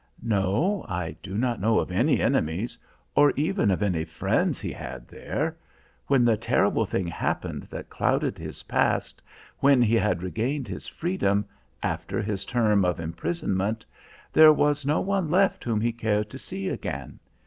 "No, 0.23 0.83
I 0.89 1.15
do 1.21 1.37
not 1.37 1.61
know 1.61 1.77
of 1.77 1.91
any 1.91 2.21
enemies, 2.21 2.75
or 3.13 3.29
even 3.35 3.69
of 3.69 3.83
any 3.83 4.03
friends 4.03 4.59
he 4.59 4.71
had 4.71 5.07
there. 5.07 5.55
When 6.07 6.25
the 6.25 6.35
terrible 6.37 6.87
thing 6.87 7.05
happened 7.05 7.67
that 7.69 7.91
clouded 7.91 8.35
his 8.39 8.63
past, 8.63 9.21
when 9.59 9.79
he 9.79 9.93
had 9.93 10.23
regained 10.23 10.67
his 10.67 10.87
freedom, 10.87 11.45
after 11.83 12.19
his 12.19 12.45
term 12.45 12.83
of 12.83 12.99
imprisonment, 12.99 13.85
there 14.33 14.51
was 14.51 14.87
no 14.87 15.01
one 15.01 15.29
left 15.29 15.63
whom 15.63 15.79
he 15.79 15.91
cared 15.91 16.31
to 16.31 16.39
see 16.39 16.67
again. 16.67 17.19